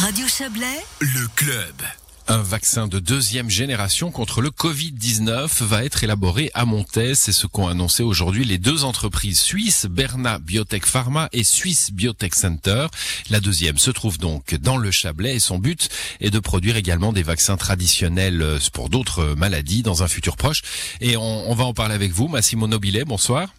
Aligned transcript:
Radio 0.00 0.26
Chablais, 0.26 0.80
Le 1.00 1.28
club. 1.36 1.74
Un 2.26 2.40
vaccin 2.40 2.88
de 2.88 2.98
deuxième 2.98 3.50
génération 3.50 4.10
contre 4.10 4.40
le 4.40 4.48
Covid-19 4.48 5.62
va 5.62 5.84
être 5.84 6.02
élaboré 6.02 6.50
à 6.54 6.64
Montet. 6.64 7.14
C'est 7.14 7.32
ce 7.32 7.46
qu'ont 7.46 7.68
annoncé 7.68 8.02
aujourd'hui 8.02 8.46
les 8.46 8.56
deux 8.56 8.84
entreprises 8.84 9.38
suisses, 9.40 9.84
Berna 9.84 10.38
Biotech 10.38 10.86
Pharma 10.86 11.28
et 11.32 11.44
Swiss 11.44 11.90
Biotech 11.92 12.34
Center. 12.34 12.86
La 13.28 13.40
deuxième 13.40 13.76
se 13.76 13.90
trouve 13.90 14.16
donc 14.16 14.54
dans 14.54 14.78
le 14.78 14.90
Chablais 14.90 15.34
et 15.34 15.40
son 15.40 15.58
but 15.58 15.90
est 16.20 16.30
de 16.30 16.38
produire 16.38 16.76
également 16.76 17.12
des 17.12 17.22
vaccins 17.22 17.58
traditionnels 17.58 18.58
pour 18.72 18.88
d'autres 18.88 19.34
maladies 19.36 19.82
dans 19.82 20.02
un 20.02 20.08
futur 20.08 20.38
proche. 20.38 20.62
Et 21.02 21.18
on, 21.18 21.50
on 21.50 21.54
va 21.54 21.64
en 21.64 21.74
parler 21.74 21.94
avec 21.94 22.12
vous, 22.12 22.26
Massimo 22.26 22.66
Nobile. 22.66 23.04
Bonsoir. 23.06 23.50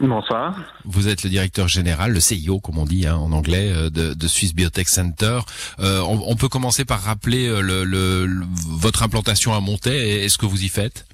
Bonsoir. 0.00 0.54
Vous 0.84 1.08
êtes 1.08 1.24
le 1.24 1.30
directeur 1.30 1.66
général, 1.66 2.12
le 2.12 2.20
CIO 2.20 2.60
comme 2.60 2.78
on 2.78 2.84
dit 2.84 3.06
hein, 3.06 3.16
en 3.16 3.32
anglais, 3.32 3.72
euh, 3.72 3.90
de, 3.90 4.14
de 4.14 4.28
Swiss 4.28 4.54
Biotech 4.54 4.88
Center. 4.88 5.40
Euh, 5.80 6.00
on, 6.02 6.22
on 6.26 6.36
peut 6.36 6.48
commencer 6.48 6.84
par 6.84 7.00
rappeler 7.02 7.48
euh, 7.48 7.60
le, 7.60 7.84
le- 7.84 8.26
le- 8.26 8.46
votre 8.80 9.02
implantation 9.02 9.52
à 9.54 9.60
et, 9.96 10.24
et 10.24 10.28
ce 10.28 10.38
que 10.38 10.46
vous 10.46 10.62
y 10.64 10.68
faites? 10.68 11.04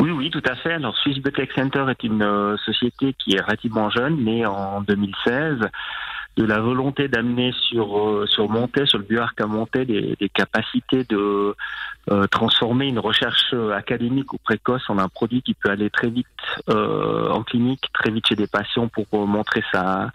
Oui, 0.00 0.10
oui, 0.10 0.30
tout 0.30 0.42
à 0.48 0.54
fait. 0.56 0.72
Alors, 0.74 0.96
Swiss 0.98 1.18
Biotech 1.18 1.50
Center 1.54 1.84
est 1.90 2.02
une 2.04 2.22
euh, 2.22 2.56
société 2.64 3.14
qui 3.18 3.34
est 3.34 3.40
relativement 3.40 3.90
jeune, 3.90 4.24
née 4.24 4.46
en 4.46 4.80
2016, 4.82 5.58
de 6.36 6.44
la 6.44 6.60
volonté 6.60 7.08
d'amener 7.08 7.52
sur 7.68 7.98
euh, 7.98 8.26
sur 8.26 8.48
Montet, 8.48 8.86
sur 8.86 8.98
le 8.98 9.04
bioarc 9.04 9.38
à 9.40 9.46
Montet, 9.46 9.84
des, 9.84 10.16
capacités 10.32 11.04
de 11.04 11.54
euh, 12.10 12.26
transformer 12.28 12.86
une 12.86 12.98
recherche 12.98 13.52
euh, 13.52 13.72
académique 13.72 14.32
ou 14.32 14.38
précoce 14.38 14.88
en 14.88 14.98
un 14.98 15.08
produit 15.08 15.42
qui 15.42 15.54
peut 15.54 15.70
aller 15.70 15.90
très 15.90 16.08
vite 16.08 16.26
en 16.68 17.42
clinique, 17.42 17.84
très 17.92 18.10
vite 18.10 18.26
chez 18.28 18.34
des 18.34 18.46
patients 18.46 18.88
pour 18.88 19.26
montrer 19.26 19.62
sa 19.72 20.10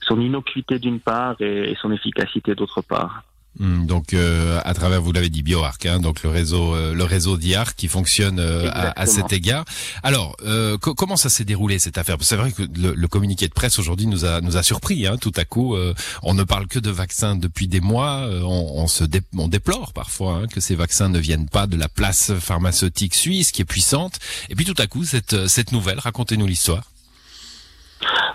son 0.00 0.20
innocuité 0.20 0.78
d'une 0.78 1.00
part 1.00 1.36
et 1.40 1.74
son 1.80 1.90
efficacité 1.90 2.54
d'autre 2.54 2.82
part. 2.82 3.22
Hmm, 3.60 3.86
Donc 3.86 4.14
euh, 4.14 4.60
à 4.64 4.74
travers, 4.74 5.00
vous 5.00 5.12
l'avez 5.12 5.30
dit, 5.30 5.44
BioArc, 5.44 5.86
hein, 5.86 6.00
donc 6.00 6.24
le 6.24 6.28
réseau, 6.30 6.74
euh, 6.74 6.92
le 6.92 7.04
réseau 7.04 7.36
d'IARC 7.36 7.76
qui 7.76 7.86
fonctionne 7.86 8.40
euh, 8.40 8.68
à, 8.72 9.06
cet 9.06 9.32
égard. 9.32 9.64
Alors, 10.02 10.36
euh, 10.44 10.76
co- 10.76 10.94
comment 10.94 11.16
ça 11.16 11.28
s'est 11.28 11.44
déroulé 11.44 11.78
cette 11.78 11.96
affaire? 11.96 12.16
C'est 12.22 12.34
vrai 12.34 12.50
que 12.50 12.62
le, 12.62 12.94
le 12.94 13.08
communiqué 13.08 13.46
de 13.46 13.52
presse 13.54 13.78
aujourd'hui 13.78 14.06
nous 14.08 14.24
a 14.24 14.40
nous 14.40 14.56
a 14.56 14.64
surpris. 14.64 15.06
Hein, 15.06 15.18
tout 15.20 15.30
à 15.36 15.44
coup, 15.44 15.76
euh, 15.76 15.94
on 16.24 16.34
ne 16.34 16.42
parle 16.42 16.66
que 16.66 16.80
de 16.80 16.90
vaccins 16.90 17.36
depuis 17.36 17.68
des 17.68 17.80
mois. 17.80 18.22
euh, 18.28 18.40
on, 18.42 18.82
on 18.82 18.88
se 18.88 19.04
dé- 19.04 19.22
on 19.38 19.46
déplore 19.46 19.92
parfois 19.92 20.32
hein, 20.42 20.46
que 20.48 20.58
ces 20.60 20.74
vaccins 20.74 21.08
ne 21.08 21.20
viennent 21.20 21.48
pas 21.48 21.68
de 21.68 21.76
la 21.76 21.88
place 21.88 22.32
pharmaceutique 22.40 23.14
suisse 23.14 23.52
qui 23.52 23.62
est 23.62 23.64
puissante. 23.64 24.18
Et 24.50 24.56
puis 24.56 24.64
tout 24.64 24.74
à 24.82 24.88
coup, 24.88 25.04
cette 25.04 25.46
cette 25.46 25.70
nouvelle, 25.70 26.00
racontez-nous 26.00 26.46
l'histoire. 26.46 26.90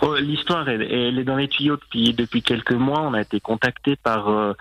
Oh, 0.01 0.15
L'histoire, 0.15 0.67
elle, 0.69 0.81
elle 0.81 1.19
est 1.19 1.23
dans 1.25 1.35
les 1.35 1.49
tuyaux 1.49 1.75
depuis, 1.75 2.13
depuis 2.13 2.41
quelques 2.41 2.71
mois. 2.71 3.01
On 3.01 3.13
a 3.13 3.21
été 3.21 3.39
contacté 3.41 3.97
par 3.97 4.29
euh, 4.29 4.53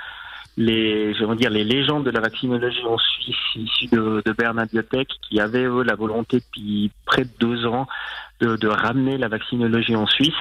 les, 0.59 1.15
je 1.15 1.35
dire, 1.35 1.51
les 1.51 1.63
légendes 1.65 2.05
de 2.05 2.11
la 2.11 2.21
vaccinologie 2.21 2.85
en 2.85 2.99
Suisse, 2.99 3.37
issues 3.55 3.87
de, 3.87 4.23
de 4.27 4.33
Bernard 4.33 4.67
Biotech, 4.67 5.09
qui 5.23 5.39
avaient 5.41 5.65
eux 5.65 5.85
la 5.85 5.95
volonté 5.95 6.41
depuis 6.41 6.91
près 7.07 7.23
de 7.25 7.31
deux 7.39 7.65
ans 7.65 7.87
de, 8.41 8.57
de 8.57 8.67
ramener 8.69 9.19
la 9.19 9.29
vaccinologie 9.29 9.95
en 9.95 10.07
Suisse. 10.07 10.35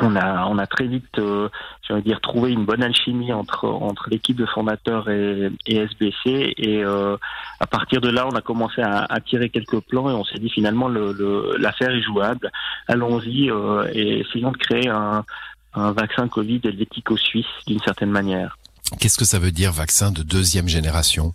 On 0.00 0.14
a, 0.16 0.46
on 0.46 0.58
a 0.58 0.66
très 0.66 0.86
vite, 0.86 1.18
euh, 1.18 1.48
dire, 2.04 2.20
trouvé 2.20 2.52
une 2.52 2.64
bonne 2.64 2.82
alchimie 2.82 3.32
entre 3.32 3.66
entre 3.68 4.08
l'équipe 4.10 4.36
de 4.36 4.46
formateurs 4.46 5.08
et, 5.08 5.50
et 5.66 5.76
SBC. 5.76 6.54
Et 6.56 6.84
euh, 6.84 7.16
à 7.60 7.66
partir 7.66 8.00
de 8.00 8.10
là, 8.10 8.26
on 8.26 8.34
a 8.36 8.40
commencé 8.40 8.82
à, 8.82 9.04
à 9.08 9.20
tirer 9.20 9.50
quelques 9.50 9.80
plans 9.80 10.10
et 10.10 10.14
on 10.14 10.24
s'est 10.24 10.38
dit 10.40 10.50
finalement 10.50 10.88
le- 10.88 11.12
le- 11.12 11.56
l'affaire 11.58 11.90
est 11.90 12.02
jouable 12.02 12.50
allons-y 12.88 13.50
euh, 13.50 13.86
et 13.92 14.20
essayons 14.20 14.50
de 14.52 14.56
créer 14.58 14.88
un, 14.88 15.24
un 15.74 15.92
vaccin 15.92 16.26
Covid 16.28 16.60
helvético-suisse 16.64 17.46
d'une 17.68 17.80
certaine 17.80 18.10
manière. 18.10 18.58
Qu'est-ce 19.00 19.18
que 19.18 19.24
ça 19.24 19.38
veut 19.38 19.50
dire 19.50 19.72
vaccin 19.72 20.12
de 20.12 20.22
deuxième 20.22 20.68
génération? 20.68 21.34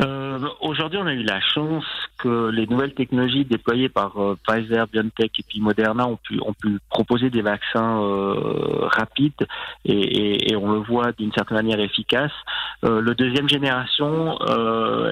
Euh, 0.00 0.38
Aujourd'hui, 0.60 0.98
on 0.98 1.06
a 1.06 1.12
eu 1.12 1.22
la 1.22 1.40
chance 1.40 1.84
que 2.18 2.50
les 2.50 2.66
nouvelles 2.66 2.94
technologies 2.94 3.44
déployées 3.44 3.88
par 3.88 4.20
euh, 4.20 4.36
Pfizer, 4.46 4.86
BioNTech 4.88 5.38
et 5.38 5.44
puis 5.48 5.60
Moderna 5.60 6.06
ont 6.06 6.18
pu, 6.18 6.78
proposer 6.90 7.30
des 7.30 7.42
vaccins 7.42 8.02
euh, 8.02 8.86
rapides 8.88 9.46
et, 9.84 10.56
on 10.56 10.72
le 10.72 10.78
voit 10.78 11.12
d'une 11.12 11.32
certaine 11.32 11.58
manière 11.58 11.78
efficace. 11.78 12.32
Euh, 12.84 13.00
le 13.00 13.14
deuxième 13.14 13.48
génération 13.48 14.38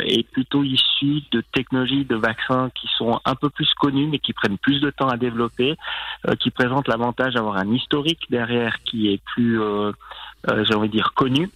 est 0.07 0.29
plutôt 0.31 0.65
issu 0.65 1.23
de 1.31 1.43
technologies 1.53 2.05
de 2.05 2.17
vaccins 2.17 2.71
qui 2.75 2.89
sont 2.97 3.21
un 3.25 3.35
peu 3.35 3.51
plus 3.51 3.73
connues 3.75 4.07
mais 4.07 4.19
qui 4.19 4.33
prennent 4.33 4.59
plus 4.59 4.81
de 4.81 4.91
temps 4.91 5.09
à 5.09 5.17
développer, 5.17 5.77
qui 6.41 6.51
présentent 6.51 6.89
l'avantage 6.89 7.35
d'avoir 7.35 7.57
un 7.57 7.71
historique 7.73 8.27
derrière 8.31 8.83
qui 8.85 9.13
est 9.13 9.21
plus, 9.35 9.61
j'ai 10.49 10.75
envie 10.75 10.89
de 10.89 10.95
dire, 10.95 11.13
connu. 11.15 11.51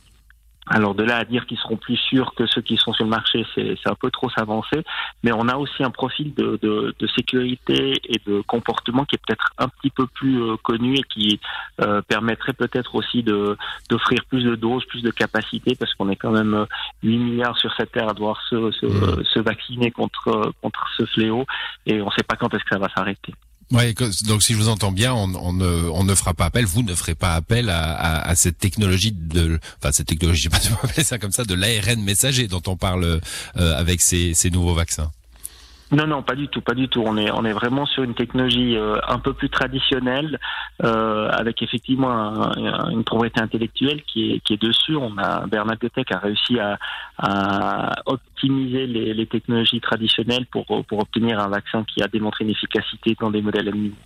Alors 0.71 0.95
de 0.95 1.03
là 1.03 1.17
à 1.17 1.25
dire 1.25 1.47
qu'ils 1.47 1.57
seront 1.59 1.77
plus 1.77 1.97
sûrs 1.97 2.35
que 2.35 2.47
ceux 2.47 2.61
qui 2.61 2.77
sont 2.77 2.93
sur 2.93 3.05
le 3.05 3.11
marché, 3.11 3.47
c'est 3.55 3.75
un 3.87 3.95
peu 3.95 4.11
trop 4.11 4.29
s'avancer. 4.29 4.85
Mais 5.23 5.33
on 5.33 5.49
a 5.49 5.57
aussi 5.57 5.83
un 5.83 5.91
profil 5.91 6.35
de, 6.35 6.59
de, 6.61 6.95
de 6.99 7.07
sécurité 7.07 7.95
et 8.05 8.21
de 8.27 8.43
comportement 8.43 9.05
qui 9.07 9.17
est 9.17 9.21
peut-être 9.27 9.51
un 9.57 9.69
petit 9.69 9.89
peu 9.91 10.07
plus 10.07 10.43
euh, 10.43 10.57
connu 10.63 10.95
et 10.97 11.03
qui 11.05 11.41
euh, 11.81 12.03
permettrait 12.03 12.53
peut-être 12.53 12.95
aussi 12.95 13.23
de 13.23 13.57
d'offrir 13.89 14.19
plus 14.29 14.45
de 14.45 14.57
doses, 14.57 14.85
plus 14.85 15.03
de 15.03 15.11
capacités, 15.11 15.75
parce 15.75 15.95
qu'on 15.95 16.11
est 16.11 16.17
quand 16.17 16.33
même 16.33 16.55
euh, 16.55 16.67
8 17.03 17.17
milliards 17.17 17.57
sur 17.57 17.73
cette 17.75 17.93
terre 17.93 18.09
à 18.11 18.13
devoir 18.13 18.39
se, 18.51 18.71
se, 18.73 18.87
Mhm. 18.87 19.25
se 19.25 19.39
vacciner 19.41 19.91
contre 19.91 20.29
euh, 20.29 20.53
contre 20.61 20.87
ce 20.99 21.07
fléau 21.07 21.47
et 21.87 22.03
on 22.03 22.07
ne 22.07 22.11
sait 22.11 22.25
pas 22.25 22.37
quand 22.37 22.53
est-ce 22.53 22.65
que 22.65 22.71
ça 22.75 22.79
va 22.79 22.89
s'arrêter. 22.95 23.33
Ouais, 23.71 23.95
donc 24.25 24.43
si 24.43 24.55
je 24.55 24.59
vous 24.59 24.69
entends 24.69 24.93
bien, 24.93 25.13
on, 25.13 25.53
ne, 25.53 25.67
on 25.91 26.03
ne 26.03 26.15
fera 26.15 26.33
pas 26.33 26.47
appel, 26.47 26.65
vous 26.65 26.83
ne 26.83 26.95
ferez 26.95 27.15
pas 27.15 27.35
appel 27.35 27.69
à, 27.69 28.23
à, 28.23 28.35
cette 28.35 28.57
technologie 28.57 29.13
de, 29.13 29.61
enfin 29.79 29.93
cette 29.93 30.07
technologie, 30.07 30.43
je 30.45 30.45
sais 30.45 30.49
pas 30.49 30.61
si 30.61 30.73
appeler 30.73 31.05
ça 31.05 31.19
comme 31.19 31.33
ça, 31.33 31.45
de 31.45 31.55
l'ARN 31.55 32.03
messager 32.03 32.49
dont 32.49 32.63
on 32.67 32.77
parle 32.77 33.05
euh, 33.05 33.21
avec 33.77 34.01
ces 34.01 34.51
nouveaux 34.51 34.75
vaccins. 34.75 35.11
Non, 35.91 36.07
non, 36.07 36.23
pas 36.23 36.35
du 36.35 36.49
tout, 36.49 36.61
pas 36.61 36.75
du 36.75 36.87
tout. 36.89 37.03
On 37.07 37.17
est, 37.17 37.31
on 37.31 37.47
est 37.47 37.53
vraiment 37.53 37.87
sur 37.87 38.03
une 38.03 38.15
technologie 38.15 38.77
euh, 38.77 38.99
un 39.09 39.19
peu 39.19 39.33
plus 39.33 39.49
traditionnelle, 39.49 40.39
euh, 40.85 41.31
avec 41.31 41.63
effectivement 41.63 42.11
un- 42.11 42.53
un- 42.53 42.91
une 42.91 43.05
propriété 43.05 43.41
intellectuelle 43.41 44.03
qui 44.03 44.33
est, 44.33 44.41
qui 44.41 44.53
est 44.53 44.63
dessus. 44.63 44.97
On 44.97 45.17
a 45.17 45.47
a 46.13 46.19
réussi 46.19 46.59
à, 46.59 46.79
à 47.17 47.95
optimiser 48.05 48.87
les, 48.87 49.15
les 49.15 49.27
technologies 49.27 49.81
traditionnelles 49.81 50.45
pour, 50.47 50.67
pour 50.67 50.99
obtenir 50.99 51.41
un 51.41 51.49
vaccin 51.49 51.85
qui 51.85 52.03
a 52.03 52.09
démontré 52.09 52.45
une 52.45 52.51
efficacité 52.51 53.17
dans 53.19 53.31
des 53.31 53.41
modèles 53.41 53.69
animaux. 53.69 53.97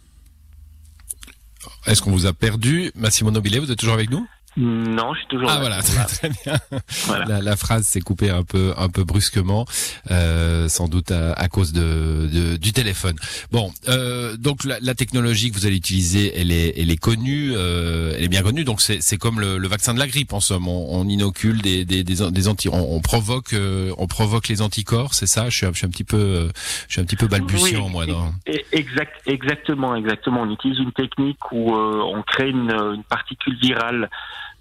Est-ce 1.87 2.01
qu'on 2.01 2.13
vous 2.13 2.27
a 2.27 2.33
perdu? 2.33 2.93
Massimo 2.95 3.31
Nobile, 3.33 3.59
vous 3.59 3.71
êtes 3.73 3.79
toujours 3.79 3.95
avec 3.95 4.11
nous? 4.11 4.27
Non, 4.57 5.15
je 5.15 5.19
suis 5.21 5.29
toujours 5.29 5.49
Ah 5.51 5.55
là. 5.55 5.61
voilà, 5.61 5.83
très, 5.83 6.05
très 6.05 6.29
bien. 6.29 6.59
Voilà. 7.07 7.25
La, 7.27 7.41
la 7.41 7.57
phrase 7.57 7.85
s'est 7.87 8.01
coupée 8.01 8.29
un 8.31 8.43
peu, 8.43 8.75
un 8.77 8.89
peu 8.89 9.03
brusquement, 9.05 9.65
euh, 10.11 10.69
sans 10.69 10.89
doute 10.89 11.11
à, 11.11 11.33
à 11.33 11.49
cause 11.49 11.73
de, 11.73 12.29
de- 12.33 12.57
du 12.59 12.73
téléphone. 12.73 13.17
Bon, 13.51 13.73
euh, 13.89 14.37
donc 14.37 14.65
la, 14.65 14.79
la 14.81 14.95
technologie 14.95 15.51
que 15.51 15.57
vous 15.57 15.67
allez 15.67 15.77
utiliser, 15.77 16.39
elle 16.39 16.53
est, 16.53 16.75
elle 16.79 16.91
est 16.91 16.97
connue, 17.01 17.53
euh, 17.55 18.15
elle 18.17 18.25
est 18.25 18.29
bien 18.29 18.43
connue. 18.43 18.65
Donc 18.65 18.81
c'est, 18.83 19.01
c'est 19.03 19.17
comme 19.17 19.41
le, 19.41 19.57
le 19.59 19.69
vaccin 19.69 19.95
de 19.95 19.99
la 19.99 20.07
grippe 20.07 20.33
en 20.35 20.41
somme. 20.41 20.69
On, 20.69 21.01
on 21.01 21.09
inocule 21.09 21.63
des, 21.63 21.85
des, 21.85 22.05
des, 22.05 22.31
des 22.31 22.49
anti, 22.49 22.69
on, 22.69 22.95
on 22.95 23.01
provoque, 23.01 23.55
euh, 23.55 23.93
on 23.97 24.07
provoque 24.07 24.49
les 24.49 24.61
anticorps. 24.61 25.15
C'est 25.15 25.27
ça? 25.27 25.49
Je 25.49 25.57
suis, 25.57 25.67
un- 25.67 25.73
je 25.73 25.79
suis 25.79 25.87
un 25.87 25.91
petit 25.91 26.05
peu, 26.05 26.17
euh, 26.19 26.49
je 26.89 26.93
suis 26.95 27.01
un 27.01 27.05
petit 27.05 27.17
peu 27.17 27.27
balbutiant 27.27 27.87
Oui, 27.87 27.91
moi. 27.91 28.07
Dans... 28.07 28.33
Et- 28.47 28.65
Exact, 28.73 29.13
exactement, 29.27 29.95
exactement. 29.97 30.43
On 30.43 30.51
utilise 30.51 30.79
une 30.79 30.93
technique 30.93 31.39
où 31.53 31.75
euh, 31.75 32.01
on 32.05 32.23
crée 32.23 32.49
une, 32.51 32.71
une 32.71 33.05
particule 33.05 33.57
virale 33.61 34.11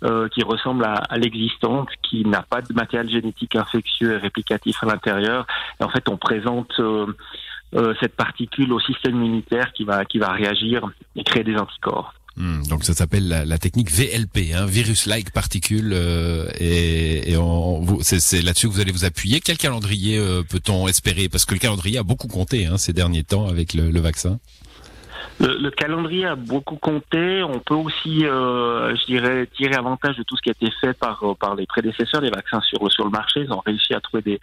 euh, 0.04 0.28
qui 0.30 0.42
ressemble 0.42 0.84
à, 0.84 1.16
l'existante, 1.16 1.90
qui 2.02 2.26
n'a 2.26 2.42
pas 2.42 2.64
de 2.64 2.74
matériel 2.74 3.08
génétique 3.08 3.56
infectieux 3.56 4.14
et 4.14 4.18
réplicatif 4.18 4.82
à 4.82 4.88
l'intérieur. 4.88 5.46
En 5.80 5.90
fait, 5.90 6.10
on 6.10 6.18
présente 6.18 6.72
euh, 6.80 7.06
euh, 7.76 7.94
cette 8.00 8.16
particule 8.16 8.74
au 8.74 8.80
système 8.80 9.18
immunitaire 9.18 9.72
qui 9.74 9.84
va 9.84 10.04
qui 10.06 10.18
va 10.18 10.32
réagir 10.32 10.90
et 11.16 11.24
créer 11.24 11.44
des 11.44 11.56
anticorps. 11.56 12.16
Hmm, 12.36 12.64
donc 12.64 12.84
ça 12.84 12.96
s'appelle 12.96 13.28
la, 13.28 13.58
technique 13.60 13.92
VLP, 13.92 14.56
hein, 14.56 14.66
virus-like 14.66 15.32
particule, 15.34 15.94
et, 16.60 17.36
c'est, 18.02 18.42
là-dessus 18.42 18.70
que 18.70 18.74
vous 18.74 18.80
allez 18.80 18.92
vous 18.92 19.06
appuyer. 19.06 19.40
Quel 19.40 19.58
calendrier 19.58 20.18
peut-on 20.50 20.88
espérer? 20.88 21.30
Parce 21.30 21.46
que 21.46 21.54
le 21.54 21.60
calendrier 21.60 22.00
a 22.00 22.04
beaucoup 22.04 22.28
compté 22.28 22.66
hein, 22.66 22.78
ces 22.78 22.94
derniers 22.94 23.24
temps 23.24 23.48
avec 23.48 23.76
le 23.76 24.00
vaccin. 24.00 24.40
Le, 25.42 25.58
le 25.58 25.72
calendrier 25.72 26.26
a 26.26 26.36
beaucoup 26.36 26.76
compté. 26.76 27.42
On 27.44 27.60
peut 27.60 27.74
aussi, 27.74 28.26
euh, 28.26 28.96
je 28.96 29.06
dirais, 29.06 29.48
tirer 29.48 29.76
avantage 29.76 30.16
de 30.18 30.24
tout 30.24 30.38
ce 30.38 30.42
qui 30.42 30.50
a 30.50 30.52
été 30.52 30.72
fait 30.80 30.94
par 30.94 31.24
euh, 31.24 31.34
par 31.34 31.56
les 31.56 31.66
prédécesseurs 31.66 32.22
des 32.22 32.30
vaccins 32.30 32.62
sur 32.62 32.92
sur 32.92 33.06
le 33.06 33.10
marché. 33.10 33.42
Ils 33.42 33.52
ont 33.52 33.62
réussi 33.66 33.94
à 33.96 34.02
trouver 34.02 34.22
des 34.22 34.40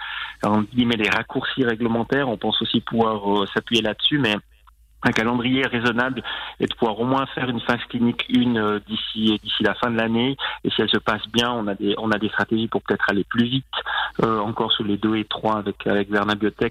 des 0.97 1.09
raccourcis 1.09 1.65
réglementaires. 1.65 2.29
On 2.29 2.37
pense 2.37 2.61
aussi 2.63 2.81
pouvoir 2.81 3.43
euh, 3.43 3.47
s'appuyer 3.55 3.83
là-dessus, 3.83 4.19
mais 4.19 4.35
un 5.03 5.13
calendrier 5.13 5.65
raisonnable 5.67 6.23
et 6.61 6.67
de 6.67 6.75
pouvoir 6.75 6.99
au 6.99 7.05
moins 7.05 7.27
faire 7.27 7.49
une 7.49 7.61
phase 7.61 7.81
clinique 7.89 8.25
une 8.29 8.59
euh, 8.59 8.81
d'ici 8.89 9.39
d'ici 9.43 9.63
la 9.63 9.75
fin 9.75 9.91
de 9.91 9.97
l'année 9.97 10.37
et 10.65 10.71
si 10.71 10.83
elle 10.83 10.91
se 10.91 10.99
passe 10.99 11.23
bien 11.33 11.53
on 11.53 11.67
a 11.69 11.75
des 11.75 11.95
on 11.99 12.11
a 12.11 12.19
des 12.19 12.29
stratégies 12.29 12.69
pour 12.69 12.83
peut-être 12.83 13.05
aller 13.09 13.25
plus 13.25 13.47
vite 13.47 13.65
euh, 14.23 14.41
encore 14.41 14.73
sur 14.73 14.85
les 14.85 14.97
deux 14.97 15.17
et 15.17 15.25
trois 15.25 15.59
avec 15.59 15.87
avec 15.87 16.09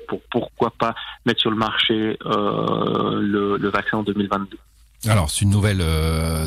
pour 0.08 0.22
pourquoi 0.30 0.72
pas 0.72 0.94
mettre 1.26 1.40
sur 1.40 1.52
le 1.52 1.58
marché 1.58 2.18
euh, 2.26 3.20
le, 3.22 3.70
vaccin 3.70 4.00
en 4.00 4.04
2022 4.04 4.58
Alors 5.10 5.30
c'est 5.30 5.46
une 5.46 5.52
nouvelle 5.52 5.84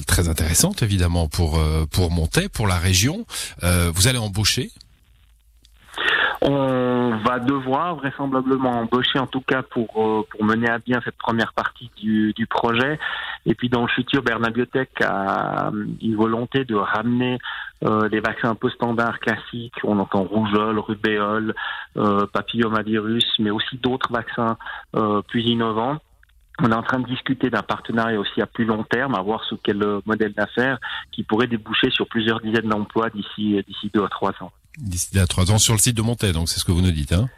très 0.07 0.29
intéressante 0.29 0.83
évidemment 0.83 1.29
pour 1.29 1.61
pour 1.91 2.11
Montaix, 2.11 2.49
pour 2.49 2.67
la 2.67 2.77
région. 2.77 3.25
Vous 3.63 4.09
allez 4.09 4.19
embaucher 4.19 4.71
On 6.43 7.19
va 7.19 7.39
devoir 7.39 7.97
vraisemblablement 7.97 8.81
embaucher 8.81 9.19
en 9.19 9.27
tout 9.27 9.43
cas 9.43 9.63
pour 9.63 9.89
pour 10.31 10.45
mener 10.45 10.71
à 10.71 10.79
bien 10.79 11.01
cette 11.05 11.19
première 11.19 11.53
partie 11.53 11.91
du, 11.99 12.33
du 12.33 12.47
projet. 12.47 12.99
Et 13.45 13.55
puis 13.55 13.69
dans 13.69 13.83
le 13.83 13.89
futur, 13.89 14.23
Bernard 14.23 14.53
Biotech 14.53 14.91
a 15.03 15.71
une 16.01 16.17
volonté 16.17 16.65
de 16.65 16.75
ramener 16.75 17.39
des 17.83 18.21
vaccins 18.21 18.51
un 18.51 18.55
peu 18.55 18.71
standards 18.71 19.21
classiques. 19.21 19.75
On 19.85 19.99
entend 19.99 20.23
rougeole, 20.23 20.79
rubéole, 20.79 21.55
papillomavirus, 22.33 23.27
mais 23.39 23.51
aussi 23.51 23.77
d'autres 23.77 24.11
vaccins 24.11 24.57
plus 25.29 25.43
innovants. 25.43 25.99
On 26.63 26.71
est 26.71 26.75
en 26.75 26.83
train 26.83 27.01
de 27.01 27.07
discuter 27.07 27.49
d'un 27.51 27.63
partenariat 27.63 28.19
aussi 28.19 28.41
à 28.43 28.47
plus 28.47 28.65
long 28.65 28.83
terme, 28.85 29.15
à 29.15 29.23
voir 29.23 29.43
qu'est 29.63 29.73
le 29.73 30.03
modèle 30.05 30.33
d'affaires 30.33 30.79
qui 31.13 31.23
pourrait 31.23 31.47
déboucher 31.47 31.91
sur 31.91 32.07
plusieurs 32.07 32.41
dizaines 32.41 32.69
d'emplois 32.69 33.11
d'ici 33.11 33.63
deux 33.93 34.05
à 34.05 34.09
trois 34.09 34.33
ans. 34.41 34.53
D'ici 34.79 35.19
à 35.19 35.27
trois 35.27 35.51
ans 35.51 35.59
sur 35.59 35.75
le 35.75 35.79
site 35.79 35.97
de 35.97 36.03
Montaigne, 36.03 36.33
donc 36.33 36.49
c'est 36.49 36.61
ce 36.61 36.65
que 36.65 36.73
vous 36.73 36.81
nous 36.81 36.93
dites, 36.93 37.13
hein 37.13 37.29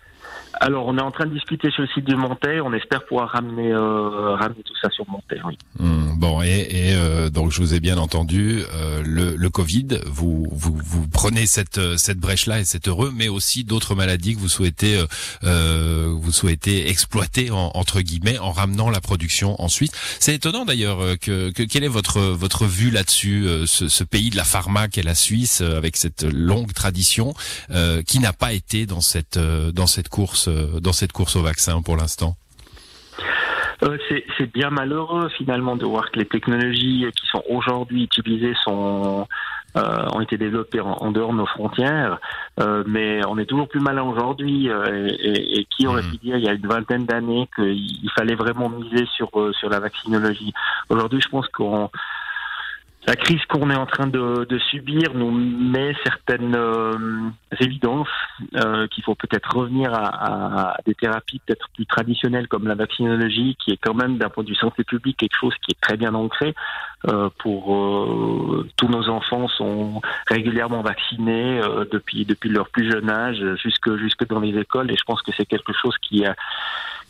alors, 0.62 0.86
on 0.86 0.96
est 0.96 1.02
en 1.02 1.10
train 1.10 1.26
de 1.26 1.34
discuter 1.34 1.72
sur 1.72 1.82
le 1.82 1.88
site 1.88 2.04
de 2.04 2.14
Montaigne. 2.14 2.60
On 2.60 2.72
espère 2.72 3.04
pouvoir 3.06 3.30
ramener, 3.30 3.72
euh, 3.72 4.36
ramener 4.36 4.62
tout 4.64 4.76
ça 4.80 4.88
sur 4.90 5.04
Montaigne. 5.10 5.42
Oui. 5.44 5.58
Hum, 5.80 6.16
bon, 6.20 6.40
et, 6.40 6.68
et 6.70 6.94
euh, 6.94 7.30
donc 7.30 7.50
je 7.50 7.60
vous 7.60 7.74
ai 7.74 7.80
bien 7.80 7.98
entendu. 7.98 8.62
Euh, 8.72 9.02
le, 9.04 9.34
le 9.34 9.50
Covid, 9.50 9.88
vous, 10.06 10.46
vous, 10.52 10.78
vous 10.80 11.08
prenez 11.08 11.46
cette 11.46 11.80
cette 11.96 12.18
brèche-là 12.18 12.60
et 12.60 12.64
c'est 12.64 12.86
heureux, 12.86 13.12
mais 13.12 13.26
aussi 13.26 13.64
d'autres 13.64 13.96
maladies 13.96 14.36
que 14.36 14.38
vous 14.38 14.48
souhaitez 14.48 15.04
euh, 15.42 16.14
vous 16.16 16.30
souhaitez 16.30 16.88
exploiter 16.88 17.50
en, 17.50 17.72
entre 17.74 18.00
guillemets 18.00 18.38
en 18.38 18.52
ramenant 18.52 18.88
la 18.88 19.00
production 19.00 19.60
en 19.60 19.66
Suisse. 19.66 19.90
C'est 20.20 20.36
étonnant 20.36 20.64
d'ailleurs 20.64 21.18
que, 21.20 21.50
que 21.50 21.64
quelle 21.64 21.82
est 21.82 21.88
votre 21.88 22.20
votre 22.20 22.66
vue 22.66 22.92
là-dessus, 22.92 23.48
ce, 23.66 23.88
ce, 23.88 24.04
pays 24.04 24.30
de 24.30 24.36
la 24.36 24.44
pharma 24.44 24.86
qu'est 24.86 25.02
la 25.02 25.16
Suisse 25.16 25.60
avec 25.60 25.96
cette 25.96 26.22
longue 26.22 26.72
tradition 26.72 27.34
qui 28.06 28.20
n'a 28.20 28.32
pas 28.32 28.52
été 28.52 28.86
dans 28.86 29.00
cette 29.00 29.38
dans 29.38 29.88
cette 29.88 30.08
course 30.08 30.50
euh, 30.51 30.51
dans 30.80 30.92
cette 30.92 31.12
course 31.12 31.36
au 31.36 31.42
vaccin 31.42 31.82
pour 31.82 31.96
l'instant 31.96 32.36
euh, 33.82 33.98
c'est 34.38 34.52
bien 34.52 34.70
malheureux 34.70 35.28
finalement 35.36 35.74
de 35.74 35.84
voir 35.84 36.12
que 36.12 36.18
les 36.20 36.26
technologies 36.26 37.04
qui 37.20 37.26
sont 37.26 37.42
aujourd'hui 37.48 38.04
utilisées 38.04 38.54
sont 38.62 39.26
euh, 39.76 40.06
ont 40.12 40.20
été 40.20 40.36
développées 40.36 40.80
en, 40.80 41.10
dehors 41.10 41.32
de 41.32 41.38
nos 41.38 41.46
frontières, 41.46 42.20
mais 42.86 43.20
on 43.26 43.38
est 43.38 43.46
toujours 43.46 43.68
plus 43.68 43.80
malin 43.80 44.02
aujourd'hui. 44.02 44.68
Et, 44.68 45.66
qui 45.70 45.86
aurait 45.86 46.02
pu 46.02 46.18
dire 46.18 46.36
il 46.36 46.44
y 46.44 46.48
a 46.48 46.52
une 46.52 46.66
vingtaine 46.66 47.06
d'années 47.06 47.48
qu'il 47.56 48.10
fallait 48.14 48.34
vraiment 48.34 48.68
miser 48.68 49.06
sur 49.16 49.30
sur 49.58 49.68
la 49.70 49.80
vaccinologie 49.80 50.52
Aujourd'hui, 50.90 51.20
je 51.22 51.28
pense 51.28 51.48
qu'on 51.48 51.90
la 53.06 53.16
crise 53.16 53.44
qu'on 53.48 53.68
est 53.70 53.76
en 53.76 53.86
train 53.86 54.06
de, 54.06 54.44
de, 54.44 54.58
subir 54.58 55.14
nous 55.14 55.30
met 55.30 55.92
certaines 56.04 56.54
euh, 56.54 57.30
évidences 57.60 58.08
euh, 58.54 58.86
qu'il 58.88 59.02
faut 59.02 59.16
peut-être 59.16 59.56
revenir 59.56 59.92
à, 59.92 60.70
à, 60.70 60.76
des 60.86 60.94
thérapies 60.94 61.40
peut-être 61.44 61.68
plus 61.74 61.86
traditionnelles 61.86 62.46
comme 62.46 62.68
la 62.68 62.76
vaccinologie, 62.76 63.56
qui 63.62 63.72
est 63.72 63.76
quand 63.76 63.94
même 63.94 64.18
d'un 64.18 64.28
point 64.28 64.44
de 64.44 64.50
vue 64.50 64.54
santé 64.54 64.84
publique 64.84 65.16
quelque 65.16 65.36
chose 65.36 65.54
qui 65.62 65.72
est 65.72 65.80
très 65.80 65.96
bien 65.96 66.14
ancré. 66.14 66.54
Euh, 67.08 67.30
pour 67.40 67.74
euh, 67.74 68.68
tous 68.76 68.86
nos 68.86 69.08
enfants 69.08 69.48
sont 69.48 70.00
régulièrement 70.28 70.82
vaccinés 70.82 71.60
euh, 71.60 71.84
depuis 71.90 72.24
depuis 72.24 72.48
leur 72.48 72.68
plus 72.68 72.88
jeune 72.88 73.10
âge 73.10 73.42
jusque 73.56 73.96
jusque 73.96 74.24
dans 74.28 74.38
les 74.38 74.56
écoles 74.56 74.88
et 74.88 74.94
je 74.96 75.02
pense 75.02 75.20
que 75.22 75.32
c'est 75.36 75.44
quelque 75.44 75.72
chose 75.72 75.96
qui 76.00 76.24
a 76.24 76.36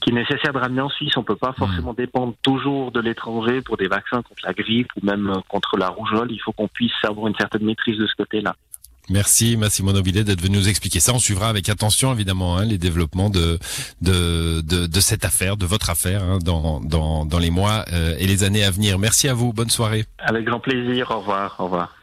qui 0.02 0.10
est 0.10 0.14
nécessaire 0.14 0.52
de 0.52 0.58
ramener 0.58 0.81
en 0.81 0.88
Suisse. 0.88 1.16
On 1.16 1.22
peut 1.22 1.37
pas 1.37 1.52
forcément 1.52 1.94
dépendre 1.94 2.34
toujours 2.43 2.93
de 2.93 3.00
l'étranger 3.00 3.60
pour 3.62 3.76
des 3.76 3.88
vaccins 3.88 4.22
contre 4.22 4.43
la 4.44 4.52
grippe 4.52 4.88
ou 5.00 5.06
même 5.06 5.32
contre 5.49 5.76
la 5.76 5.88
rougeole. 5.88 6.31
Il 6.31 6.40
faut 6.40 6.52
qu'on 6.52 6.69
puisse 6.69 6.93
avoir 7.04 7.28
une 7.28 7.37
certaine 7.37 7.64
maîtrise 7.64 7.99
de 7.99 8.06
ce 8.06 8.14
côté-là. 8.16 8.54
Merci 9.10 9.56
Massimo 9.56 9.93
Nobile 9.93 10.25
d'être 10.25 10.40
venu 10.40 10.58
nous 10.58 10.69
expliquer 10.69 11.00
ça. 11.00 11.12
On 11.12 11.19
suivra 11.19 11.49
avec 11.49 11.69
attention 11.69 12.12
évidemment 12.12 12.56
hein, 12.56 12.64
les 12.64 12.78
développements 12.78 13.31
de, 13.31 13.58
de, 14.00 14.60
de, 14.60 14.87
de, 14.87 15.00
cette 15.00 15.25
affaire, 15.25 15.56
de 15.56 15.66
votre 15.66 15.90
affaire, 15.90 16.22
hein, 16.22 16.38
dans, 16.43 16.81
dans, 16.81 17.26
dans 17.26 17.38
les 17.38 17.50
mois 17.50 17.84
euh, 17.93 18.14
et 18.19 18.26
les 18.26 18.44
années 18.44 18.62
à 18.62 18.70
venir. 18.70 18.98
Merci 18.98 19.28
à 19.28 19.34
vous, 19.34 19.52
bonne 19.52 19.70
soirée. 19.70 20.05
Avec 20.19 20.44
grand 20.44 20.60
plaisir, 20.60 21.10
au 21.10 21.19
revoir, 21.19 21.56
au 21.58 21.64
revoir. 21.64 21.96